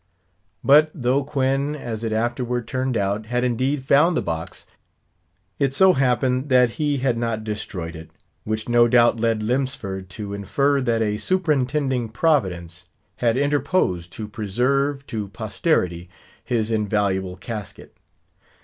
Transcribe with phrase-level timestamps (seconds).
[0.63, 4.65] But though Quoin, as it afterward turned out, had indeed found the box,
[5.59, 8.09] it so happened that he had not destroyed it;
[8.43, 15.05] which no doubt led Lemsford to infer that a superintending Providence had interposed to preserve
[15.05, 16.09] to posterity
[16.43, 17.95] his invaluable casket.